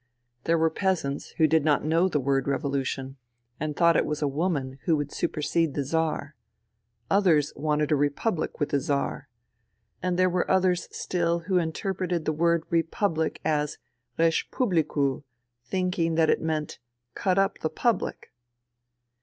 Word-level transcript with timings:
There 0.45 0.57
were 0.57 0.71
peasants 0.71 1.29
who 1.37 1.45
did 1.45 1.63
not 1.63 1.85
know 1.85 2.07
the 2.07 2.19
word" 2.19 2.47
revolution" 2.47 3.17
and 3.59 3.75
thought 3.77 3.95
it 3.95 4.07
was 4.07 4.23
a 4.23 4.27
woman 4.27 4.79
who 4.85 4.95
would 4.95 5.11
supersede 5.11 5.75
the 5.75 5.83
Czar. 5.83 6.33
Others 7.11 7.53
wanted 7.55 7.91
a 7.91 7.95
republic 7.95 8.59
with 8.59 8.73
a 8.73 8.79
czar. 8.79 9.29
And 10.01 10.17
there 10.17 10.27
were 10.27 10.49
others 10.49 10.87
still 10.91 11.41
who 11.41 11.59
interpreted 11.59 12.25
the 12.25 12.33
word 12.33 12.63
republic 12.71 13.39
as" 13.45 13.77
rezsh 14.17 14.49
publicoo," 14.49 15.21
thinking 15.65 16.15
that 16.15 16.31
it 16.31 16.41
meant" 16.41 16.79
cut 17.13 17.37
up 17.37 17.59
the 17.59 17.69
public." 17.69 18.33